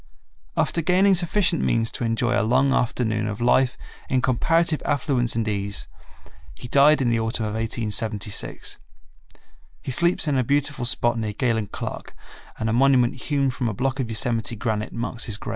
After 0.57 0.81
gaining 0.81 1.13
sufficient 1.13 1.61
means 1.61 1.91
to 1.91 2.03
enjoy 2.03 2.31
a 2.35 2.41
long 2.41 2.73
afternoon 2.73 3.27
of 3.27 3.39
life 3.39 3.77
in 4.09 4.19
comparative 4.23 4.81
affluence 4.83 5.35
and 5.35 5.47
ease, 5.47 5.87
he 6.55 6.67
died 6.67 7.03
in 7.03 7.11
the 7.11 7.19
autumn 7.19 7.45
of 7.45 7.53
1876. 7.53 8.79
He 9.83 9.91
sleeps 9.91 10.27
in 10.27 10.39
a 10.39 10.43
beautiful 10.43 10.85
spot 10.85 11.19
near 11.19 11.33
Galen 11.33 11.67
Clark 11.67 12.15
and 12.57 12.67
a 12.67 12.73
monument 12.73 13.13
hewn 13.13 13.51
from 13.51 13.69
a 13.69 13.75
block 13.75 13.99
of 13.99 14.09
Yosemite 14.09 14.55
granite 14.55 14.91
marks 14.91 15.25
his 15.25 15.37
grave. 15.37 15.49